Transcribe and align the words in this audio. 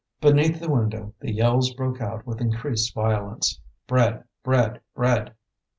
Beneath 0.19 0.59
the 0.59 0.71
window 0.71 1.13
the 1.19 1.31
yells 1.31 1.75
broke 1.75 2.01
out 2.01 2.25
with 2.25 2.41
increased 2.41 2.95
violence: 2.95 3.59
"Bread! 3.85 4.23
bread! 4.41 4.81
bread!" 4.95 5.35